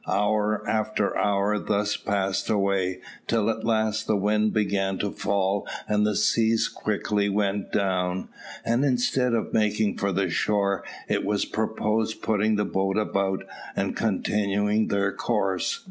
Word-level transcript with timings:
Hour 0.09 0.67
after 0.67 1.15
hour 1.15 1.59
thus 1.59 1.95
passed 1.95 2.49
away, 2.49 3.01
till 3.27 3.51
at 3.51 3.63
last 3.63 4.07
the 4.07 4.15
wind 4.15 4.51
began 4.51 4.97
to 4.97 5.11
fall 5.11 5.67
and 5.87 6.07
the 6.07 6.15
sea 6.15 6.57
quickly 6.73 7.29
went 7.29 7.71
down; 7.71 8.27
and, 8.65 8.83
instead 8.83 9.35
of 9.35 9.53
making 9.53 9.99
for 9.99 10.11
the 10.11 10.27
shore, 10.31 10.83
it 11.07 11.23
was 11.23 11.45
proposed 11.45 12.23
putting 12.23 12.55
the 12.55 12.65
boat 12.65 12.97
about 12.97 13.43
and 13.75 13.95
continuing 13.95 14.87
their 14.87 15.11
course. 15.11 15.79